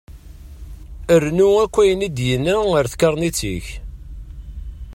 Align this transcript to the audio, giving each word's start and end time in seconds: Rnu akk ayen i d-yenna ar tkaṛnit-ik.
Rnu 1.23 1.49
akk 1.63 1.75
ayen 1.81 2.05
i 2.07 2.09
d-yenna 2.09 2.55
ar 2.77 2.85
tkaṛnit-ik. 2.91 3.67